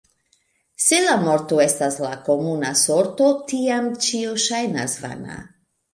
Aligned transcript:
Se 0.85 1.01
la 1.01 1.17
morto 1.25 1.59
estas 1.65 1.99
la 2.05 2.09
komuna 2.29 2.73
sorto, 2.85 3.29
tiam 3.53 3.93
ĉio 4.07 4.33
ŝajnas 4.47 5.01
vana. 5.05 5.37